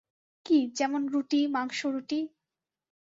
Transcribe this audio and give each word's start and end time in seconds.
কি, 0.45 0.57
যেমন, 0.75 1.01
রুটি, 1.07 1.39
মাংস, 1.47 1.79
রুটি? 1.85 2.19